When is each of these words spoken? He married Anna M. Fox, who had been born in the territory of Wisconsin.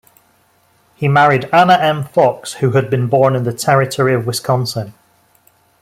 He 0.95 1.07
married 1.07 1.47
Anna 1.53 1.75
M. 1.75 2.03
Fox, 2.03 2.53
who 2.53 2.71
had 2.71 2.89
been 2.89 3.05
born 3.05 3.35
in 3.35 3.43
the 3.43 3.53
territory 3.53 4.15
of 4.15 4.25
Wisconsin. 4.25 4.95